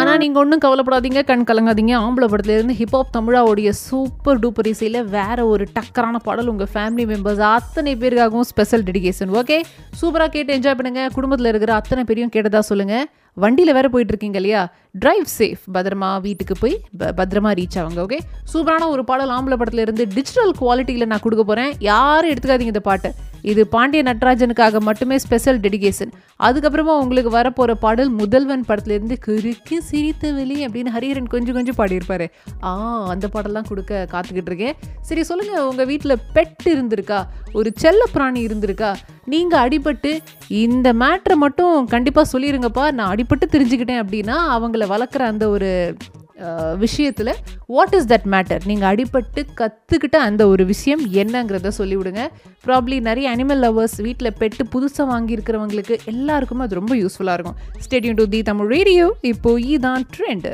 ஆனால் 0.00 0.18
நீங்கள் 0.22 0.40
ஒன்றும் 0.42 0.62
கவலைப்படாதீங்க 0.64 1.20
கண் 1.28 1.46
கலங்காதீங்க. 1.48 1.94
ஆம்பளை 2.06 2.26
படத்துலேருந்து 2.32 2.76
ஹிப்ஹாப் 2.80 3.14
தமிழாவுடைய 3.16 3.68
சூப்பர் 3.86 4.40
டூப்பர் 4.42 4.68
இசையில் 4.72 4.98
வேற 5.14 5.38
ஒரு 5.52 5.64
டக்கரான 5.76 6.16
பாடல் 6.26 6.50
உங்கள் 6.52 6.70
ஃபேமிலி 6.74 7.06
மெம்பர்ஸ் 7.12 7.42
அத்தனை 7.54 7.94
பேருக்காகவும் 8.02 8.48
ஸ்பெஷல் 8.50 8.84
டெடிகேஷன் 8.88 9.32
ஓகே 9.40 9.58
சூப்பராக 10.00 10.30
கேட்டு 10.36 10.56
என்ஜாய் 10.58 10.78
பண்ணுங்க. 10.80 11.04
குடும்பத்தில் 11.16 11.50
இருக்கிற 11.52 11.74
அத்தனை 11.80 12.04
பேரையும் 12.10 12.34
கேட்டதாக 12.36 12.64
சொல்லுங்கள் 12.70 13.06
வண்டியில் 13.38 13.72
வேறு 13.72 13.88
போயிட்டுருக்கீங்க 13.88 14.34
இல்லையா? 14.34 14.72
ட்ரைவ் 15.04 15.26
சேஃப் 15.38 15.62
பத்திரமா 15.74 16.20
வீட்டுக்கு 16.20 16.54
போய் 16.60 16.80
ப- 16.98 17.12
பத்திரமா 17.16 17.50
ரீச் 17.54 17.76
ஆவாங்க 17.76 18.04
ஓகே 18.06 18.18
சூப்பரான 18.54 18.88
ஒரு 18.88 19.04
பாடல் 19.04 19.28
ஆம்பளை 19.28 19.60
படத்துல 19.60 19.78
இருந்து 19.78 20.06
டிஜிட்டல் 20.06 20.52
குவாலிட்டியில் 20.60 21.06
நான் 21.06 21.20
கொடுக்க 21.20 21.44
போகிறேன் 21.44 21.74
யாரும் 21.78 22.30
எடுத்துக்காதீங்க 22.30 22.72
இந்த 22.72 22.80
பாட்டை. 22.80 23.10
இது 23.42 23.66
பாண்டிய 23.66 24.02
நட்ராஜனுக்காக 24.02 24.80
மட்டுமே 24.80 25.18
ஸ்பெஷல் 25.18 25.60
டெடிகேஷன் 25.60 26.12
அதுக்கப்புறமா 26.42 26.98
உங்களுக்கு 26.98 27.30
வரப்போகிற 27.30 27.74
பாடல் 27.74 28.08
முதல்வன் 28.08 28.64
படத்துலேருந்து 28.68 29.16
கிறுக்கி 29.26 29.78
சிரித்த 29.78 30.32
வெளி 30.32 30.66
அப்படின்னு 30.66 30.88
ஹரிஹரன் 30.96 31.26
கொஞ்சம் 31.26 31.54
கொஞ்சம் 31.54 31.78
பாடியிருப்பாரு. 31.78 32.26
ஆ 32.62 33.06
அந்த 33.06 33.28
பாடல்லாம் 33.32 33.68
கொடுக்க 33.68 34.06
காத்துக்கிட்டு 34.12 34.46
இருக்கேன். 34.46 34.74
சரி 35.00 35.22
சொல்லுங்கள் 35.22 35.62
உங்கள் 35.62 35.86
வீட்டில் 35.86 36.16
பெட் 36.34 36.68
இருந்திருக்கா? 36.68 37.26
ஒரு 37.52 37.72
செல்ல 37.76 38.04
பிராணி 38.12 38.46
இருந்திருக்கா? 38.46 38.94
நீங்கள் 39.32 39.62
அடிபட்டு 39.64 40.12
இந்த 40.64 40.88
மேட்ரை 41.02 41.36
மட்டும் 41.44 41.74
கண்டிப்பாக 41.94 42.30
சொல்லிடுங்கப்பா 42.32 42.84
நான் 42.98 43.12
அடிபட்டு 43.14 43.46
தெரிஞ்சுக்கிட்டேன் 43.54 44.02
அப்படின்னா 44.04 44.38
அவங்கள 44.56 44.86
வளர்க்குற 44.94 45.24
அந்த 45.32 45.44
ஒரு 45.56 45.70
விஷயத்தில் 46.82 47.30
வாட் 47.74 47.94
இஸ் 47.96 48.08
தட் 48.10 48.26
மேட்டர் 48.32 48.66
நீங்கள் 48.70 48.88
அடிபட்டு 48.90 49.40
கற்றுக்கிட்ட 49.60 50.16
அந்த 50.26 50.42
ஒரு 50.52 50.64
விஷயம் 50.70 51.02
என்னங்கிறத 51.22 51.72
சொல்லிவிடுங்க. 51.78 52.24
ப்ராப்ளி 52.66 52.96
நிறைய 53.08 53.32
அனிமல் 53.34 53.60
லவர்ஸ் 53.64 53.96
வீட்டில் 54.06 54.36
பெட்டு 54.40 54.64
புதுசாக 54.74 55.06
வாங்கியிருக்கிறவங்களுக்கு 55.12 55.96
எல்லாருக்குமே 56.12 56.64
அது 56.66 56.80
ரொம்ப 56.80 56.94
யூஸ்ஃபுல்லாக 57.02 57.38
இருக்கும். 57.38 57.58
Stay tuned 57.84 58.18
to 58.20 58.26
the 58.34 58.42
Tamil 58.50 58.70
radio. 58.76 59.06
இப்போ 59.32 59.52
இதான் 59.74 60.06
ட்ரெண்டு 60.16 60.52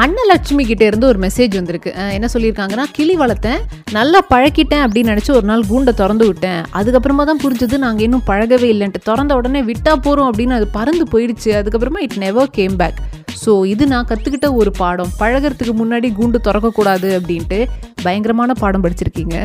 அன்னலட்சுமி 0.00 0.62
கிட்ட 0.70 0.82
இருந்து 0.88 1.06
ஒரு 1.10 1.18
மெசேஜ் 1.24 1.54
வந்திருக்கு. 1.58 1.90
என்ன 2.16 2.26
சொல்லியிருக்காங்கன்னா 2.32 2.84
கிளி 2.96 3.14
வளர்த்தேன் 3.20 3.60
நல்லா 3.96 4.20
பழக்கிட்டேன் 4.32 4.82
அப்படின்னு 4.86 5.12
நினச்சி 5.12 5.30
ஒரு 5.38 5.46
நாள் 5.50 5.62
கூண்டை 5.70 5.92
திறந்து 6.00 6.24
விட்டேன். 6.30 6.60
அதுக்கப்புறமா 6.78 7.24
தான் 7.30 7.40
புரிஞ்சது 7.44 7.76
நாங்கள் 7.84 8.04
இன்னும் 8.06 8.24
பழகவே 8.30 8.68
இல்லைன்ட்டு. 8.74 9.00
திறந்த 9.08 9.34
உடனே 9.40 9.62
விட்டா 9.70 9.92
போகிறோம் 10.06 10.28
அப்படின்னு 10.30 10.56
அது 10.58 10.66
பறந்து 10.78 11.06
போயிடுச்சு. 11.14 11.50
அதுக்கப்புறமா 11.60 12.02
it 12.06 12.18
never 12.24 12.52
came 12.58 12.76
back 12.82 13.00
so 13.44 13.52
இது 13.72 13.84
நான் 13.92 14.08
கற்றுக்கிட்ட 14.10 14.48
ஒரு 14.60 14.70
பாடம். 14.80 15.10
பழகிறதுக்கு 15.22 15.74
முன்னாடி 15.80 16.08
கூண்டு 16.18 16.38
திறக்கக்கூடாது 16.46 17.08
அப்படின்ட்டு 17.18 17.58
பயங்கரமான 18.04 18.52
பாடம் 18.62 18.84
படிச்சிருக்கீங்க. 18.84 19.36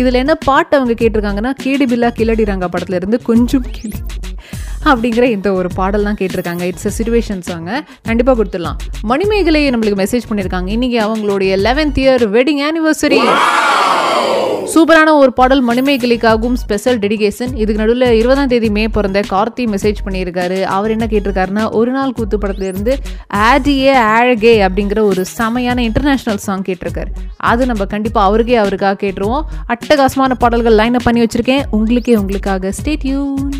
இதில் 0.00 0.20
என்ன 0.22 0.36
பாட்டு 0.48 0.74
அவங்க 0.78 0.96
கேட்டிருக்காங்கன்னா 1.02 1.54
கேடி 1.64 1.86
பில்லா 1.92 2.10
கிளடி 2.20 2.50
ரங்கா 2.52 2.70
படத்துலேருந்து 2.74 3.20
கொஞ்சம் 3.30 3.66
கிளி. 3.76 3.98
அப்படிங்கிற 4.84 5.22
இந்த 5.22 5.52
ஒரு 5.52 5.68
பாடல் 5.74 6.02
தான் 6.02 6.16
கேட்டிருக்காங்க. 6.20 6.62
இட்ஸ் 6.62 6.86
அ 6.86 6.92
சிச்சுவேஷன் 6.98 7.42
சாங்க 7.50 7.80
கண்டிப்பாக 8.02 8.44
கொடுத்துடலாம். 8.44 8.78
மணிமேகலை 9.02 9.70
நம்மளுக்கு 9.70 10.00
மெசேஜ் 10.02 10.28
பண்ணியிருக்காங்க. 10.30 10.68
இன்னைக்கு 10.68 10.98
அவங்களுடைய 11.06 11.52
லெவன்த் 11.66 12.00
இயர் 12.04 12.24
வெட்டிங் 12.36 12.62
ஆனிவர்சரி 12.68 13.20
சூப்பரான 14.74 15.12
ஒரு 15.14 15.32
பாடல் 15.32 15.66
மணிமேகலைக்காகவும் 15.68 16.52
ஸ்பெஷல் 16.52 16.98
டெடிகேஷன் 16.98 17.50
இதுக்கு 17.54 17.74
நடுவில் 17.74 18.06
இருபதாம் 18.10 18.46
தேதி 18.46 18.70
மே 18.70 18.88
பிறந்த 18.88 19.20
கார்த்தி 19.30 19.64
மெசேஜ் 19.72 20.00
பண்ணியிருக்காரு. 20.04 20.62
அவர் 20.62 20.90
என்ன 20.90 21.06
கேட்டிருக்காருன்னா 21.10 21.70
ஒரு 21.70 21.90
நாள் 21.90 22.12
கூத்து 22.12 22.38
படத்துல 22.38 22.62
இருந்து 22.62 22.98
ஆடியே 23.26 23.92
ஆழகே 23.94 24.54
அப்படிங்கிற 24.66 25.00
ஒரு 25.00 25.24
செமையான 25.38 25.78
இன்டர்நேஷனல் 25.78 26.42
சாங் 26.46 26.62
கேட்டிருக்காரு. 26.62 27.12
அது 27.36 27.66
நம்ம 27.66 27.84
கண்டிப்பாக 27.84 28.26
அவருக்கே 28.26 28.56
அவருக்காக 28.56 29.06
கேட்டுருவோம். 29.06 29.42
அட்டகாசமான 29.68 30.34
பாடல்கள் 30.38 30.74
லைன் 30.74 31.04
பண்ணி 31.04 31.22
வச்சிருக்கேன். 31.22 31.62
உங்களுக்கே 31.70 32.16
உங்களுக்காக. 32.16 32.72
ஸ்டேட்யூன் 32.82 33.50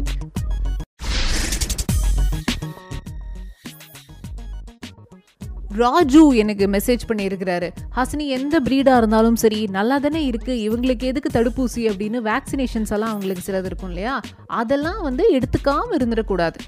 ராஜு 5.82 6.22
எனக்கு 6.42 6.64
மெசேஜ் 6.74 7.08
பண்ணியிருக்கிறாரு. 7.10 7.68
ஹாசினி 7.96 8.26
எந்த 8.38 8.60
ப்ரீடாக 8.66 9.00
இருந்தாலும் 9.00 9.38
சரி 9.42 9.60
நல்லா 9.76 9.98
தானே 10.04 10.22
இருக்குது 10.30 10.62
இவங்களுக்கு 10.66 11.04
எதுக்கு 11.10 11.30
தடுப்பூசி 11.36 11.82
அப்படின்னு 11.90 12.20
வேக்சினேஷன்ஸ் 12.30 12.94
எல்லாம் 12.96 13.12
அவங்களுக்கு 13.12 13.46
சிலது 13.48 13.68
இருக்கும் 13.70 13.92
இல்லையா? 13.92 14.14
அதெல்லாம் 14.60 15.02
வந்து 15.08 15.26
எடுத்துக்காமல் 15.38 15.96
இருந்துடக்கூடாது. 15.98 16.58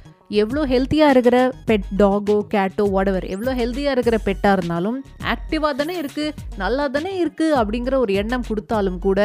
எவ்வளோ 0.42 0.62
ஹெல்த்தியாக 0.70 1.14
இருக்கிற 1.14 1.38
பெட் 1.68 1.90
டாகோ 2.00 2.36
கேட்டோ 2.54 2.84
வாடவர் 2.94 3.26
எவ்வளோ 3.34 3.52
ஹெல்த்தியாக 3.60 3.94
இருக்கிற 3.96 4.16
பெட்டாக 4.24 4.56
இருந்தாலும் 4.56 4.96
ஆக்டிவாக 5.32 5.72
தானே 5.80 5.94
இருக்குது 6.02 6.34
நல்லா 6.62 6.84
தானே 6.96 7.12
இருக்குது 7.22 7.56
அப்படிங்கிற 7.60 7.96
ஒரு 8.04 8.14
எண்ணம் 8.22 8.48
கொடுத்தாலும் 8.48 8.98
கூட 9.06 9.20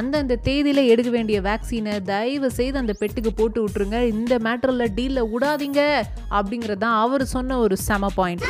அந்தந்த 0.00 0.40
தேதியில் 0.48 0.90
எடுக்க 0.92 1.12
வேண்டிய 1.16 1.38
வேக்சினை 1.48 1.94
தயவு 2.10 2.50
செய்து 2.58 2.82
அந்த 2.82 2.96
பெட்டுக்கு 3.00 3.32
போட்டு 3.40 3.60
விட்ருங்க 3.64 4.00
இந்த 4.12 4.36
மேட்டரில் 4.48 4.94
டீலில் 4.98 5.30
விடாதீங்க 5.34 5.82
அப்படிங்கிறது 6.38 6.84
தான் 6.86 7.00
அவர் 7.04 7.26
சொன்ன 7.36 7.58
ஒரு 7.58 7.78
செம 7.88 8.12
பாயிண்ட் 8.16 8.46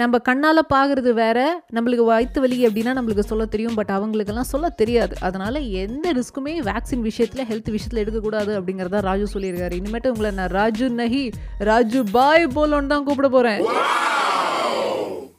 நம்ம 0.00 0.18
கண்ணால் 0.18 0.60
பார்க்குறது 0.74 1.10
வேற 1.18 1.38
நம்மளுக்கு 1.74 2.04
வயிற்று 2.04 2.40
வலி 2.40 2.56
அப்படின்னா 2.66 2.92
நம்மளுக்கு 2.98 3.24
சொல்ல 3.30 3.44
தெரியும். 3.52 3.74
பட் 3.74 3.92
அவங்களுக்கெல்லாம் 3.96 4.50
சொல்ல 4.52 4.68
தெரியாது. 4.80 5.14
அதனால 5.20 5.58
எந்த 5.58 6.12
ரிஸ்க்குமே 6.12 6.54
வேக்சின் 6.68 7.06
விஷயத்தில் 7.08 7.44
ஹெல்த் 7.44 7.70
விஷயத்தில் 7.76 8.02
எடுக்கக்கூடாது 8.02 8.60
அப்படிங்கிறதா 8.60 9.00
ராஜு 9.00 9.26
சொல்லியிருக்காரு. 9.34 9.76
இனிமேட்டு 9.80 10.12
உங்களை 10.14 10.30
நான் 10.30 10.54
ராஜு 10.60 10.88
நஹி 11.00 11.24
ராஜு 11.70 12.02
பாய் 12.12 12.46
போலோன்னு 12.56 12.92
தான் 12.94 13.04
கூப்பிட 13.04 13.28
போகிறேன் 13.28 13.64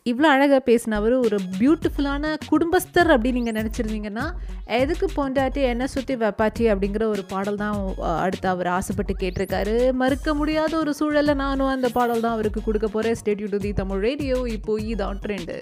இவ்வளோ 0.08 0.28
அழகாக 0.28 0.62
பேசினவர் 0.72 1.14
ஒரு 1.20 1.38
பியூட்டிஃபுல்லான 1.60 2.36
குடும்பஸ்தர் 2.50 3.10
அப்படின்னு 3.14 3.32
நீங்கள் 3.32 3.54
நினச்சிருந்தீங்கன்னா 3.54 4.26
எதுக்கு 4.66 5.08
பொண்டாட்டி 5.16 5.62
என்ன 5.64 5.88
சுற்றி 5.88 6.16
வெப்பாட்டி 6.16 6.66
அப்படிங்கிற 6.72 7.04
ஒரு 7.04 7.24
பாடல் 7.24 7.56
தான் 7.56 7.96
அடுத்து 8.18 8.48
அவர் 8.48 8.68
ஆசைப்பட்டு 8.68 9.16
கேட்டிருக்காரு. 9.20 9.92
மறுக்க 9.94 10.34
முடியாத 10.34 10.78
ஒரு 10.78 10.94
சூழலில் 10.94 11.36
நானும் 11.36 11.68
அந்த 11.68 11.90
பாடல் 11.90 12.20
தான் 12.20 12.32
அவருக்கு 12.32 12.64
கொடுக்க 12.64 12.88
போகிறேன் 12.88 13.18
stay tuned 13.24 13.50
to 13.50 13.58
the 13.58 13.74
Tamil 13.74 14.00
radio 14.00 14.38
இப்போ 14.50 14.80
இதான் 14.82 15.20
ட்ரெண்டு 15.26 15.58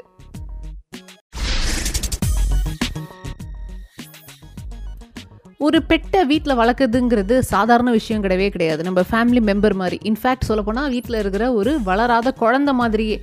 ஒரு 5.65 5.79
பெட்டை 5.89 6.19
வீட்டில் 6.31 6.57
வளர்க்குறதுங்கிறது 6.59 7.35
சாதாரண 7.51 7.89
விஷயம் 7.97 8.23
கிடையவே 8.23 8.47
கிடையாது. 8.55 8.81
நம்ம 8.87 9.01
ஃபேமிலி 9.11 9.41
மெம்பர் 9.49 9.75
மாதிரி. 9.81 9.97
இன்ஃபேக்ட் 10.09 10.47
சொல்லப்போனால் 10.49 10.89
வீட்டில் 10.95 11.17
இருக்கிற 11.19 11.45
ஒரு 11.59 11.71
வளராத 11.89 12.33
குழந்த 12.41 12.71
மாதிரியே 12.79 13.15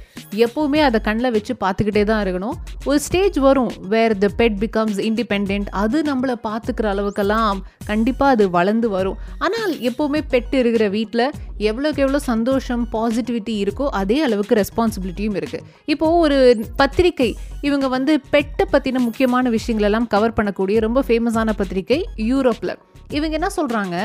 எப்போவுமே 0.44 0.80
அதை 0.86 1.00
கண்ணில் 1.08 1.34
வச்சு 1.36 1.54
பார்த்துக்கிட்டே 1.64 2.04
தான் 2.10 2.22
இருக்கணும். 2.24 2.56
ஒரு 2.84 2.98
ஸ்டேஜ் 3.06 3.38
வரும் 3.46 3.72
where 3.94 4.14
the 4.24 4.30
pet 4.40 4.56
becomes 4.64 4.98
independent 5.08 5.68
அது 5.82 5.98
நம்மளை 6.10 6.36
பார்த்துக்கிற 6.48 6.88
அளவுக்கெல்லாம் 6.94 7.60
கண்டிப்பாக 7.90 8.34
அது 8.34 8.44
வளர்ந்து 8.56 8.88
வரும். 8.96 9.18
ஆனால் 9.46 9.72
எப்போவுமே 9.88 10.20
பெட் 10.32 10.54
இருக்கிற 10.60 10.86
வீட்டில் 10.96 11.26
எவ்வளோக்கு 11.70 12.02
எவ்வளோ 12.04 12.20
சந்தோஷம் 12.32 12.84
பாசிட்டிவிட்டி 12.94 13.54
இருக்கோ 13.64 13.86
அதே 14.00 14.18
அளவுக்கு 14.26 14.60
ரெஸ்பான்சிபிலிட்டியும் 14.62 15.38
இருக்குது 15.40 15.64
இப்போது 15.94 16.18
ஒரு 16.24 16.38
பத்திரிக்கை 16.82 17.30
இவங்க 17.68 17.88
வந்து 17.96 18.14
பெட்டை 18.34 18.66
பற்றின 18.74 19.02
முக்கியமான 19.08 19.50
விஷயங்களெல்லாம் 19.56 20.10
கவர் 20.14 20.36
பண்ணக்கூடிய 20.40 20.78
ரொம்ப 20.86 21.02
ஃபேமஸான 21.08 21.56
பத்திரிக்கை 21.62 22.00
யூரோப்பில் 22.30 22.76
இவங்க 23.18 23.34
என்ன 23.40 23.50
சொல்கிறாங்க 23.58 23.96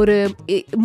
ஒரு 0.00 0.14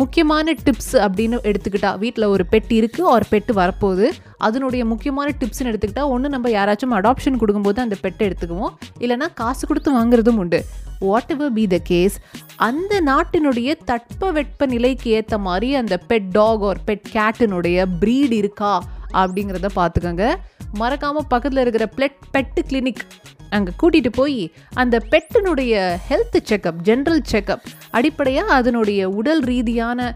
முக்கியமான 0.00 0.52
டிப்ஸ் 0.66 0.94
அப்படின்னு 1.02 1.36
எடுத்துக்கிட்டா 1.48 1.90
வீட்டில் 2.04 2.26
ஒரு 2.34 2.44
பெட் 2.52 2.72
இருக்குது 2.78 3.10
ஒரு 3.12 3.26
பெட்டு 3.32 3.52
வரப்போகுது. 3.58 4.06
அதனுடைய 4.46 4.82
முக்கியமான 4.92 5.28
டிப்ஸ்னு 5.40 5.70
எடுத்துக்கிட்டா 5.72 6.04
ஒன்று 6.14 6.32
நம்ம 6.34 6.50
யாராச்சும் 6.56 6.96
அடாப்ஷன் 6.98 7.38
கொடுக்கும்போது 7.42 7.80
அந்த 7.84 7.98
பெட்டை 8.04 8.24
எடுத்துக்குவோம். 8.28 8.74
இல்லைன்னா 9.04 9.28
காசு 9.40 9.62
கொடுத்து 9.70 9.92
வாங்குறதும் 9.98 10.40
உண்டு. 10.44 10.60
What 10.98 11.30
ever 11.30 11.52
be 11.52 11.66
the 11.66 11.78
case 11.84 12.16
அந்த 12.56 13.00
நாட்டினுடைய 13.06 13.70
தட்பவெட்ப 13.90 14.66
நிலைக்கு 14.66 15.10
ஏற்ற 15.10 15.38
மாதிரி 15.38 15.74
அந்த 15.74 16.00
பெட் 16.08 16.28
டாக் 16.30 16.60
ஒரு 16.60 16.80
பெட் 16.86 17.06
கேட்டினுடைய 17.12 17.86
ப்ரீட் 18.00 18.32
இருக்கா 18.32 18.74
அப்படிங்கிறத 19.12 19.68
பார்த்துக்கோங்க. 19.76 20.34
மறக்காமல் 20.72 21.28
பக்கத்தில் 21.28 21.62
இருக்கிற 21.62 21.84
பிளட் 21.96 22.20
பெட்டு 22.34 22.62
கிளினிக் 22.70 23.02
அங்கே 23.50 23.72
கூட்டிகிட்டு 23.82 24.10
போய் 24.12 24.52
அந்த 24.74 24.96
பெட்டினுடைய 25.10 25.74
ஹெல்த் 26.08 26.38
செக்கப் 26.50 26.80
ஜென்ரல் 26.84 27.22
செக்கப் 27.32 27.64
அடிப்படையாக 27.90 28.52
அதனுடைய 28.52 29.08
உடல் 29.08 29.40
ரீதியான 29.40 30.14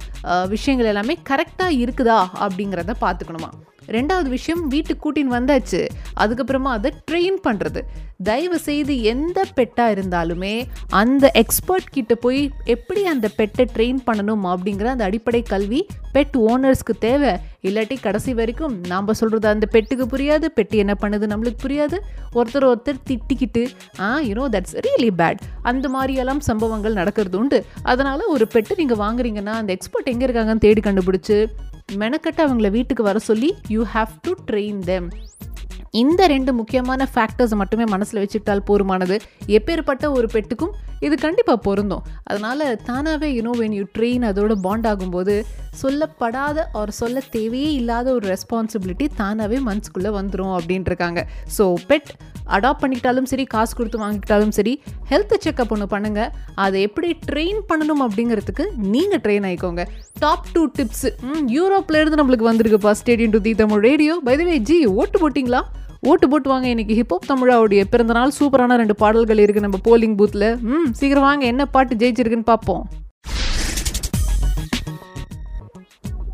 விஷயங்கள் 0.49 0.87
எல்லாமே 0.87 1.19
கரெக்டாக 1.29 1.79
இருக்குதா 1.83 2.19
அப்படிங்கிறத 2.41 2.95
பார்த்துக்கணுமா. 3.01 3.51
ரெண்டாவது 3.97 4.28
விஷயம் 4.37 4.62
வீட்டுக்கு 4.75 5.02
கூட்டின்னு 5.04 5.37
வந்தாச்சு. 5.38 5.80
அதுக்கப்புறமா 6.23 6.70
அதை 6.78 6.90
ட்ரெயின் 7.11 7.38
பண்ணுறது 7.47 7.82
தயவு 8.28 8.59
செய்து 8.66 8.94
எந்த 9.11 9.38
பெட்டாக 9.56 9.94
இருந்தாலுமே 9.94 10.54
அந்த 11.00 11.25
எக்ஸ்பர்ட் 11.42 11.92
கிட்ட 11.94 12.14
போய் 12.25 12.40
எப்படி 12.75 13.02
அந்த 13.12 13.26
பெட்டை 13.38 13.64
ட்ரெயின் 13.75 14.00
பண்ணணும் 14.09 14.44
அப்படிங்கிற 14.52 14.88
அந்த 14.94 15.04
அடிப்படை 15.09 15.40
கல்வி 15.52 15.80
பெட் 16.14 16.37
ஓனர்ஸ்க்கு 16.50 16.94
தேவை. 17.06 17.32
இல்லாட்டி 17.68 17.97
கடைசி 18.00 18.32
வரைக்கும் 18.40 18.75
நாம் 18.90 19.18
சொல்கிறது 19.20 19.49
அந்த 19.52 19.66
பெட்டுக்கு 19.75 20.04
புரியாது 20.12 20.47
பெட்டு 20.59 20.76
என்ன 20.85 20.94
பண்ணுது 21.02 21.25
நம்மளுக்கு 21.32 21.61
புரியாது. 21.64 21.97
ஒருத்தர் 22.38 22.68
ஒருத்தர் 22.70 23.00
திட்டிக்கிட்டு 23.09 23.62
ஆ 24.06 24.11
you know 24.28 24.47
that's 24.56 24.76
really 24.87 25.11
bad 25.23 25.42
அந்த 25.70 25.88
மாதிரியெல்லாம் 25.97 26.44
சம்பவங்கள் 26.50 26.99
நடக்கிறது 27.00 27.38
உண்டு. 27.40 27.61
அதனால் 27.92 28.30
ஒரு 28.35 28.47
பெட்டு 28.54 28.78
நீங்கள் 28.82 29.02
வாங்குறீங்கன்னா 29.04 29.56
அந்த 29.62 29.73
எக்ஸ்பர்ட் 29.78 30.12
எங்கே 30.14 30.26
இருக்காங்கன்னு 30.28 30.66
தேடி 30.66 30.82
கண்டுபிடிச்சி 30.88 31.38
மெனக்கட்டு 31.97 32.42
அவங்கள 32.47 32.70
வீட்டுக்கு 32.70 33.02
வர 33.02 33.18
சொல்லி 33.18 33.54
you 33.68 33.85
have 33.94 34.09
to 34.23 34.32
train 34.47 34.78
them 34.78 35.09
இந்த 35.90 36.26
ரெண்டு 36.26 36.52
முக்கியமான 36.52 37.09
ஃபேக்டர்ஸ் 37.14 37.54
மட்டுமே 37.54 37.85
மனசில் 37.85 38.20
வச்சுக்கிட்டால் 38.20 38.66
போருமானது. 38.66 39.20
எப்பேற்பட்ட 39.47 40.12
ஒரு 40.12 40.28
பெட்டுக்கும் 40.32 40.70
இது 41.00 41.16
கண்டிப்பாக 41.16 41.59
பொருந்தும். 41.59 42.02
அதனால் 42.25 42.76
தானாகவே 42.85 43.28
you know 43.35 43.50
when 43.50 43.73
you 43.73 43.85
train 43.99 44.25
அதோட 44.30 44.54
பாண்ட் 44.61 44.87
ஆகும்போது 44.87 45.44
சொல்லப்படாத 45.82 46.64
ஒரு 46.73 46.92
சொல்ல 46.92 47.23
தேவையே 47.30 47.73
இல்லாத 47.73 48.12
ஒரு 48.12 48.37
ரெஸ்பான்சிபிலிட்டி 48.37 49.09
தானாகவே 49.16 49.59
மனசுக்குள்ளே 49.59 50.12
வந்துடும் 50.18 50.54
அப்படின்ட்டுருக்காங்க 50.59 51.23
ஸோ 51.59 51.75
பெட் 51.88 52.11
அடாப்ட் 52.57 52.83
பண்ணிக்கிட்டாலும் 52.83 53.28
சரி 53.33 53.45
காசு 53.54 53.73
கொடுத்து 53.78 54.02
வாங்கிக்கிட்டாலும் 54.02 54.54
சரி 54.59 54.75
ஹெல்த் 55.11 55.35
செக்அப் 55.45 55.73
ஒன்று 55.76 55.88
பண்ணுங்கள் 55.95 56.30
அதை 56.64 56.78
எப்படி 56.88 57.11
ட்ரெயின் 57.28 57.61
பண்ணணும் 57.71 58.02
அப்படிங்கிறதுக்கு 58.07 58.66
நீங்கள் 58.95 59.23
ட்ரெயின் 59.26 59.47
ஆயிக்கோங்க. 59.50 59.85
டாப் 60.25 60.49
டூ 60.54 60.62
டிப்ஸ் 60.78 61.07
யூரோப்லேருந்து 61.57 62.21
நம்மளுக்கு 62.21 62.49
வந்திருக்குப்பா. 62.50 62.95
Stay tuned 63.02 63.35
to 63.37 63.42
the 63.49 63.54
Tamil 63.62 63.85
radio 63.88 64.16
by the way 64.28 64.57
G 64.71 64.78
ஓட்டு 65.00 65.19
போட்டிங்களா? 65.25 65.62
ஓட்டு 66.11 66.26
போட்டு 66.33 66.49
வாங்க. 66.52 66.66
இன்னைக்கு 66.75 66.95
ஹிப்ஹாப் 66.99 67.30
தமிழாவுடைய 67.30 67.80
பிறந்தநாள் 67.92 68.37
சூப்பரான 68.38 68.76
ரெண்டு 68.83 68.95
பாடல்கள் 69.02 69.42
இருக்குது 69.45 69.66
நம்ம 69.66 69.80
போலிங் 69.88 70.19
பூத்தில் 70.21 70.49
ம் 70.73 70.90
சீக்கிரம் 71.00 71.28
வாங்க. 71.28 71.45
என்ன 71.52 71.66
பாட்டு 71.76 72.00
ஜெயிச்சிருக்குன்னு 72.02 72.50
பார்ப்போம். 72.52 72.85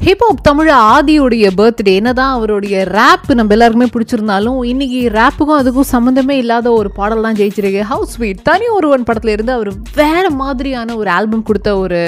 ஹிப்ஹாப் 0.06 0.42
தமிழ் 0.42 0.68
ஆதியுடைய 0.70 1.46
பர்த்டே 1.58 1.92
என்னதான் 2.00 2.32
அவருடைய 2.34 2.75
ரேப் 2.96 3.30
நம்ம 3.38 3.54
எல்லாருக்குமே 3.54 3.88
பிடிச்சிருந்தாலும் 3.94 4.58
இன்னைக்கு 4.72 5.00
ரேப்புக்கும் 5.16 5.58
அதுக்கும் 5.60 5.88
சம்மந்தமே 5.92 6.34
இல்லாத 6.42 6.72
ஒரு 6.72 6.90
பாடல் 6.98 7.25
தான் 7.26 7.38
ஜெயிச்சிருக்கு. 7.40 7.80
ஹவுஸ் 7.92 8.12
ஸ்வீட் 8.14 8.42
தனி 8.48 8.66
ஒருவன் 8.76 9.06
படத்துல 9.08 9.32
இருந்து 9.36 9.52
அவர் 9.52 9.70
வேற 9.94 10.30
மாதிரியான 10.42 10.96
ஒரு 10.96 11.10
ஆல்பம் 11.10 11.42
கொடுத்த 11.48 11.78
ஒரு 11.78 12.00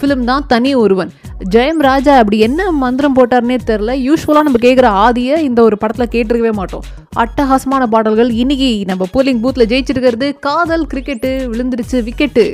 ஃபிலிம் 0.00 0.26
தான் 0.30 0.44
தனி 0.46 0.72
ஒருவன். 0.74 1.12
ஜெயம் 1.54 1.80
ராஜா 1.88 2.16
அப்படி 2.22 2.38
என்ன 2.48 2.70
மந்திரம் 2.82 3.16
போட்டார்னே 3.18 3.58
தெரில 3.70 3.94
யூஸ்வலாக 4.08 4.46
நம்ம 4.48 4.60
கேட்குற 4.66 4.90
ஆதியை 5.06 5.38
இந்த 5.48 5.62
ஒரு 5.68 5.78
படத்தில் 5.84 6.12
கேட்டிருக்கவே 6.16 6.52
மாட்டோம். 6.60 6.84
அட்டகாசமான 7.24 7.86
பாடல்கள். 7.94 8.32
இன்னைக்கு 8.42 8.70
நம்ம 8.90 9.06
போலிங் 9.14 9.42
பூத்தில் 9.46 9.70
ஜெயிச்சிருக்கிறது 9.72 10.28
காதல் 10.48 10.86
கிரிக்கெட்டு 10.94 11.32
விழுந்துருச்சு 11.54 12.00
விக்கெட்டு 12.10 12.46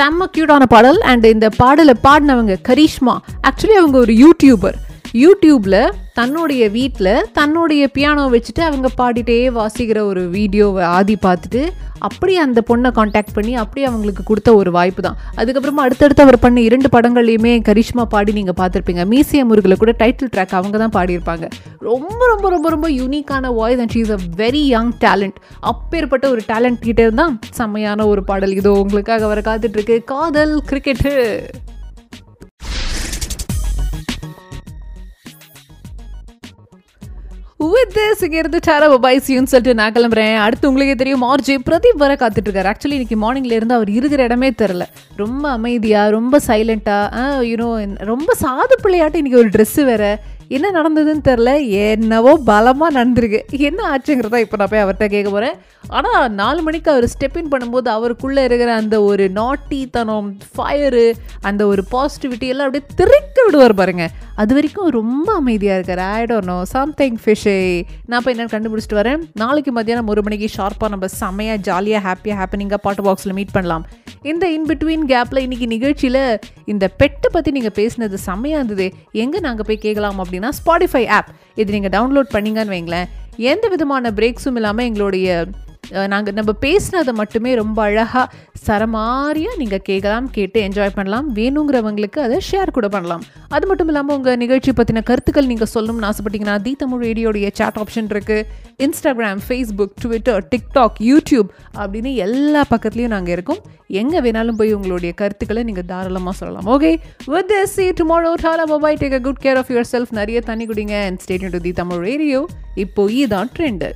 செம்ம 0.00 0.26
க்யூட்டான 0.36 0.66
பாடல் 0.66 1.00
அண்ட் 1.00 1.24
இந்த 1.24 1.48
பாடலை 1.56 1.94
பாடினவங்க 2.02 2.54
கரிஷ்மா. 2.68 3.14
ஆக்சுவலி 3.42 3.76
அவங்க 3.78 3.98
ஒரு 3.98 4.12
யூடியூபர் 4.12 4.76
யூடியூப்ல 5.12 5.76
தன்னுடைய 6.20 6.62
வீட்டில் 6.78 7.12
தன்னுடைய 7.38 7.82
பியானோ 7.96 8.24
வச்சுட்டு 8.32 8.62
அவங்க 8.68 8.88
பாடிட்டே 8.98 9.36
வாசிக்கிற 9.58 9.98
ஒரு 10.08 10.22
வீடியோவை 10.34 10.82
ஆதி 10.96 11.14
பார்த்துட்டு 11.26 11.62
அப்படியே 12.06 12.38
அந்த 12.44 12.60
பொண்ணை 12.68 12.90
காண்டாக்ட் 12.98 13.34
பண்ணி 13.36 13.52
அப்படியே 13.62 13.86
அவங்களுக்கு 13.90 14.22
கொடுத்த 14.28 14.50
ஒரு 14.60 14.70
வாய்ப்பு 14.76 15.00
தான். 15.06 15.16
அதுக்கப்புறமா 15.40 15.84
அடுத்தடுத்து 15.86 16.24
அவர் 16.26 16.38
பண்ண 16.44 16.58
இரண்டு 16.68 16.88
படங்கள்லையுமே 16.94 17.52
கரிஷ்மா 17.68 18.04
பாடி 18.14 18.34
நீங்கள் 18.38 18.58
பார்த்துருப்பீங்க. 18.60 19.04
மீசிய 19.12 19.44
முருகில் 19.48 19.80
கூட 19.82 19.94
டைட்டில் 20.02 20.32
ட்ராக் 20.34 20.54
அவங்க 20.60 20.78
தான் 20.84 20.94
பாடியிருப்பாங்க. 20.98 21.48
ரொம்ப 21.88 22.20
ரொம்ப 22.32 22.48
ரொம்ப 22.54 22.68
ரொம்ப 22.74 22.90
யூனிக்கான 23.00 23.52
voice 23.60 23.82
and 23.84 23.94
she's 23.96 24.14
a 24.16 24.20
very 24.42 24.64
young 24.74 24.92
talent 25.06 25.38
அப்பேற்பட்ட 25.72 26.28
ஒரு 26.34 26.44
டேலண்ட் 26.52 26.80
கிட்டே 26.86 27.04
இருந்தால் 27.08 27.34
செம்மையான 27.60 28.06
ஒரு 28.12 28.24
பாடல் 28.30 28.56
இதோ 28.60 28.74
உங்களுக்காக 28.84 29.26
வர 29.32 29.42
காத்துட்ருக்கு 29.50 29.98
காதல் 30.14 30.56
கிரிக்கெட்டு 30.70 31.14
வித் 37.60 37.90
திஸ் 37.96 38.22
இருந்து 38.32 38.58
சாரா 38.66 38.86
சொல்லிட்டு 39.24 39.74
நான் 39.74 39.92
கிளம்புறேன். 39.92 40.36
அடுத்து 40.36 40.68
உங்களுக்கே 40.68 40.94
தெரியும் 40.94 41.22
ஆர்ஜே 41.22 41.56
பிரதீப் 41.68 42.02
வர 42.04 42.14
காத்துட்டு 42.14 42.48
இருக்காரு 42.48 42.70
ஆக்சுவலி 42.72 42.96
இன்னைக்கு 42.98 43.18
மார்னிங்ல 43.24 43.52
இருந்து 43.52 43.74
அவர் 43.74 43.90
இருக்கிற 43.90 44.22
இடமே 44.22 44.50
தெரில 44.62 44.84
ரொம்ப 45.16 45.44
அமைதியா 45.50 46.08
ரொம்ப 46.08 46.40
சைலண்டா 46.46 46.98
யூனோ 47.50 47.68
ரொம்ப 48.12 48.34
சாது 48.42 48.76
பிள்ளையாட்டம் 48.84 49.22
இன்னைக்கு 49.22 49.42
ஒரு 49.44 49.48
ட்ரெஸ் 49.48 49.80
வேற. 49.84 50.04
என்ன 50.48 50.68
நடந்ததுன்னு 50.70 51.22
தெரில 51.28 51.50
என்னவோ 51.82 52.32
பலமாக 52.44 52.94
நடந்திருக்கு. 52.98 53.40
என்ன 53.68 53.80
ஆச்சுங்கிறதா 53.90 54.36
இப்போ 54.36 54.56
நான் 54.56 54.68
போய் 54.68 54.82
அவர்கிட்ட 54.84 55.06
கேட்க 55.06 55.30
போகிறேன் 55.30 55.58
ஆனால் 55.88 56.32
நாலு 56.32 56.62
மணிக்கு 56.62 56.90
அவர் 56.90 57.06
ஸ்டெப் 57.12 57.36
இன் 57.36 57.52
பண்ணும்போது 57.52 57.88
அவருக்குள்ளே 57.88 58.44
இருக்கிற 58.44 58.74
அந்த 58.74 59.02
ஒரு 59.02 59.26
நாட்டித்தனம் 59.36 60.30
ஃபயரு 60.56 61.06
அந்த 61.42 61.66
ஒரு 61.66 61.84
பாசிட்டிவிட்டி 61.92 62.48
எல்லாம் 62.54 62.66
அப்படியே 62.66 62.86
திரைக்க 62.96 63.44
விடுவார் 63.46 63.74
பாருங்கள் 63.74 64.10
அது 64.40 64.52
வரைக்கும் 64.56 64.90
ரொம்ப 64.96 65.28
அமைதியாக 65.40 65.78
இருக்கார். 65.78 66.02
ஐ 66.18 66.20
டோன்ட் 66.30 66.48
நோ 66.50 66.56
சம்திங் 66.74 67.16
ஃபிஷ்ஷே 67.22 67.56
நான் 68.10 68.22
போய் 68.24 68.34
என்னென்னு 68.34 68.52
கண்டுபிடிச்சிட்டு 68.54 68.98
வரேன். 68.98 69.22
நாளைக்கு 69.42 69.72
மத்தியானம் 69.78 70.10
ஒரு 70.12 70.22
மணிக்கு 70.26 70.48
ஷார்ப்பாக 70.56 70.90
நம்ம 70.94 71.08
செம்மையாக 71.20 71.58
ஜாலியாக 71.68 72.02
ஹாப்பியாக 72.06 72.38
ஹாப்பினிங்காக 72.40 72.80
பாட்டு 72.86 73.02
பாக்ஸில் 73.06 73.34
மீட் 73.38 73.54
பண்ணலாம். 73.56 73.84
இந்த 74.30 74.44
இன் 74.56 74.66
பிட்வீன் 74.70 75.04
கேப்பில் 75.12 75.42
இன்றைக்கி 75.46 75.66
நிகழ்ச்சியில் 75.74 76.22
இந்த 76.72 76.84
பெட்டை 77.00 77.30
பற்றி 77.36 77.52
நீங்கள் 77.56 77.76
பேசினது 77.80 78.18
செம்மையாக 78.28 78.60
இருந்தது. 78.60 78.86
எங்கே 79.24 79.40
நாங்கள் 79.46 79.68
போய் 79.70 79.84
கேட்கலாம் 79.86 80.20
அப்படின்னா 80.24 80.52
ஸ்பாடிஃபை 80.60 81.04
ஆப் 81.18 81.32
இது 81.62 81.74
நீங்கள் 81.76 81.94
டவுன்லோட் 81.96 82.34
பண்ணீங்கன்னு 82.36 82.74
வைங்களேன். 82.76 83.10
எந்த 83.52 83.66
விதமான 83.74 84.12
பிரேக்ஸும் 84.20 84.58
இல்லாமல் 84.60 84.88
எங்களுடைய 84.90 85.44
நாங்கள் 86.12 86.36
நம்ம 86.38 86.52
பேசினதை 86.64 87.12
மட்டுமே 87.20 87.52
ரொம்ப 87.60 87.78
அழகாக 87.88 88.26
சரமாரியாக 88.66 89.58
நீங்கள் 89.60 89.84
கேட்கலாம் 89.88 90.26
கேட்டு 90.36 90.58
என்ஜாய் 90.66 90.96
பண்ணலாம். 90.96 91.26
வேணுங்கிறவங்களுக்கு 91.38 92.20
அதை 92.26 92.38
ஷேர் 92.50 92.74
கூட 92.76 92.88
பண்ணலாம். 92.94 93.22
அது 93.56 93.64
மட்டும் 93.70 93.88
இல்லாமல் 93.90 94.16
உங்கள் 94.18 94.40
நிகழ்ச்சி 94.42 94.72
பற்றின 94.78 95.02
கருத்துக்கள் 95.10 95.50
நீங்கள் 95.52 95.70
சொல்லணும்னு 95.74 96.08
ஆசைப்பட்டீங்கன்னா 96.10 96.56
தி 96.66 96.72
தமிழ் 96.82 97.02
ரேடியோடைய 97.06 97.48
சேட் 97.60 97.78
ஆப்ஷன் 97.82 98.10
இருக்குது 98.14 98.46
Instagram 98.86 99.40
Facebook 99.46 99.96
Twitter 100.02 100.42
TikTok 100.52 100.98
YouTube 101.10 101.48
அப்படின்னு 101.80 102.12
எல்லா 102.26 102.62
பக்கத்துலேயும் 102.72 103.14
நாங்கள் 103.14 103.34
இருக்கோம். 103.36 103.62
எங்கே 104.02 104.20
வேணாலும் 104.26 104.58
போய் 104.60 104.76
உங்களுடைய 104.78 105.12
கருத்துக்களை 105.20 105.64
நீங்கள் 105.70 105.88
தாராளமாக 105.92 106.34
சொல்லலாம். 106.40 106.68
Okay 106.74 106.92
with 107.34 107.56
see 107.74 107.86
tomorrow 108.00 108.32
டாலா 108.44 108.66
mobile 108.74 109.00
take 109.02 109.18
a 109.18 109.22
good 109.26 109.42
care 109.46 109.60
of 109.62 109.72
yourself 109.94 110.14
நிறைய 110.20 110.40
தண்ணி 110.50 110.66
குடிங்க. 110.70 110.96
And 111.08 111.20
stay tuned 111.24 111.50
to 111.56 111.62
the 111.66 111.72
Tamil 111.82 112.00
radio. 112.10 112.40
இப்போ 112.84 113.04
இதுதான் 113.18 113.50
ட்ரெண்டு. 113.58 113.90